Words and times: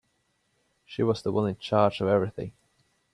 She 0.83 1.03
was 1.03 1.21
the 1.21 1.31
one 1.31 1.47
in 1.47 1.57
charge 1.57 2.01
of 2.01 2.07
everything. 2.07 2.53